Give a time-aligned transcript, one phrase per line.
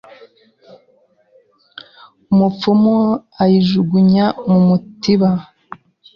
[2.31, 2.95] Umupfumu
[3.41, 5.29] ayijugunya mumutiba